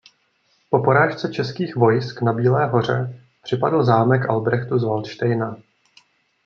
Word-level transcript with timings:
Po 0.69 0.79
porážce 0.83 1.33
českých 1.33 1.75
vojsk 1.75 2.21
na 2.21 2.33
Bílé 2.33 2.65
hoře 2.65 3.21
připadl 3.43 3.83
zámek 3.83 4.29
Albrechtu 4.29 4.79
z 4.79 4.83
Valdštejna. 4.83 5.57